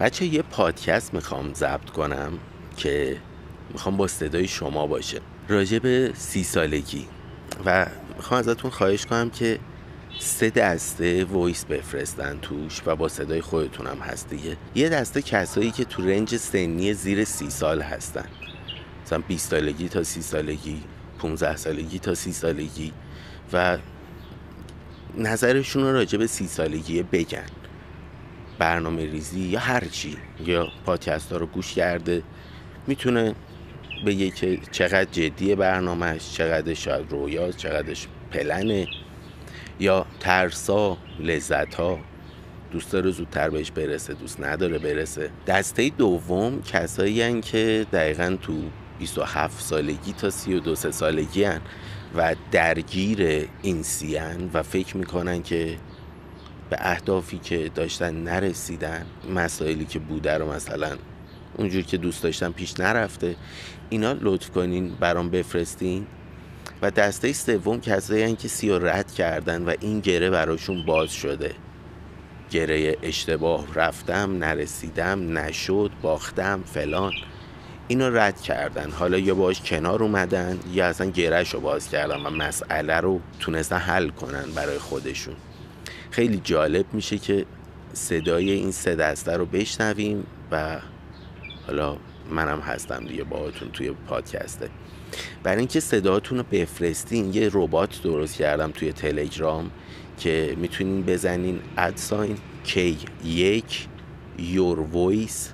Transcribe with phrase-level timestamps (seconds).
[0.00, 2.32] بچه‌ها یه پادکست می‌خوام ضبط کنم
[2.76, 3.16] که
[3.72, 5.20] می‌خوام با صدای شما باشه.
[5.48, 7.06] راجع به سی سالگی.
[7.64, 7.86] و
[8.16, 9.58] می‌خوام ازتون خواهش کنم که
[10.18, 14.56] سه دسته voice بفرستن توش و با صدای خودتونم هست دیگه.
[14.74, 18.28] یه دسته کسایی که تو range سنی زیر سی سال هستن.
[19.04, 20.82] مثلا 20 سالگی تا سی سالگی
[21.18, 22.92] 15 سالگی تا سی سالگی.
[23.52, 23.78] و
[25.18, 27.46] نظرشون راجع به سی سالگی بگن.
[28.60, 30.16] برنامه ریزی یا هر چی
[30.46, 32.22] یا پادکست ها رو گوش کرده
[32.86, 33.34] می‌تونه
[34.06, 38.88] بگه که چقدر جدی برنامهش چقدر شاید رویاست چقدرش پلنه
[39.80, 41.98] یا ترسا لذت ها
[42.72, 45.30] دوست داره زودتر بهش برسه دوست نداره برسه.
[45.46, 48.62] دسته دوم کسایی هن که دقیقا تو
[48.98, 51.60] 27 سالگی تا 32 سالگی هن
[52.16, 55.76] و درگیر این سیان و فکر می‌کنن که
[56.70, 60.96] به اهدافی که داشتن نرسیدن مسائلی که بوده رو مثلا
[61.56, 63.36] اونجور که دوست داشتن پیش نرفته
[63.88, 66.06] اینا لطف کنین برام بفرستین.
[66.82, 71.54] و دسته سوم کسایی که سی رد کردن و این گره براشون باز شده.
[72.50, 77.12] گره اشتباه رفتم نرسیدم نشد باختم فلان.
[77.88, 78.90] اینو رد کردن.
[78.90, 83.76] حالا یا باش کنار اومدن یا اصلا گرهش رو باز کردن و مسئله رو تونستن
[83.76, 85.36] حل کنن برای خودشون.
[86.10, 87.46] خیلی جالب میشه که
[87.92, 90.78] صدای این سه دسته رو بشنویم و
[91.66, 91.96] حالا
[92.30, 94.70] منم هستم دیگه باهاتون توی پادکسته.
[95.42, 99.70] برای اینکه صداتون رو بفرستین یه ربات درست کردم توی تلگرام
[100.18, 103.88] که می‌تونین بزنین ادساین کی یک
[104.38, 105.52] your voice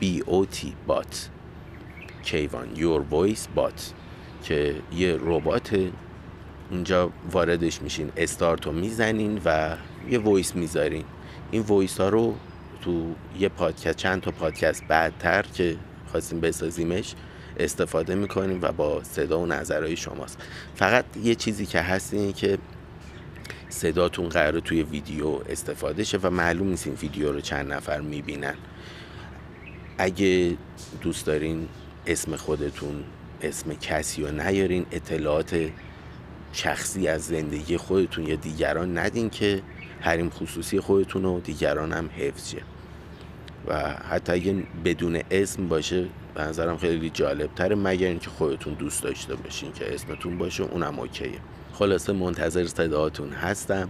[0.00, 1.16] b o t bot
[2.22, 3.80] کیوان your voice bot
[4.44, 5.90] که یه ربات
[6.70, 8.12] اونجا واردش میشین.
[8.16, 9.76] استارت می‌زنین و
[10.10, 11.04] یه voice می‌ذارین.
[11.50, 12.36] این voice ها رو
[12.80, 15.76] تو یه پادکست چند تا پادکست بعدتر که
[16.10, 17.14] خواستیم بسازیمش
[17.58, 20.38] استفاده می‌کنیم و با صدا و نظرهای شماست.
[20.74, 22.58] فقط یه چیزی که هست اینه که
[23.68, 28.54] صداتون قرار توی ویدیو استفاده شه و معلوم نیست این ویدیو رو چند نفر می‌بینن.
[29.98, 30.56] اگه
[31.00, 31.68] دوست دارین
[32.06, 33.04] اسم خودتون
[33.42, 35.70] اسم کسی رو نیارین اطلاعات
[36.58, 39.62] شخصی از زندگی خودتون یا دیگران ندین که
[40.00, 42.62] حریم خصوصی خودتون و دیگران هم حفظ شه
[43.66, 49.02] و حتی اگه بدون اسم باشه به نظرم خیلی جالب تره مگر اینکه خودتون دوست
[49.02, 51.38] داشته باشین که اسمتون باشه اونم اوکیه.
[51.72, 53.88] خلاصه منتظر صداتون هستم.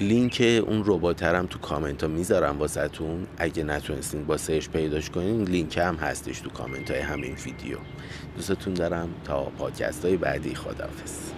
[0.00, 3.26] لینک اون رباترم تو کامنت ها می‌ذارم واسهتون.
[3.38, 4.36] اگه نتونستین با
[4.72, 7.78] پیداش کنین لینک هم هستش تو کامنت های همین ویدیو.
[8.36, 9.08] دوستتون دارم.
[9.24, 11.36] تا پادکست های بعدی خداحافظ.